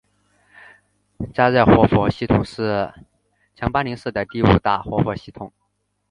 [1.31, 2.91] 嘉热活佛系统是
[3.53, 5.53] 强巴林寺的第五大活佛系统。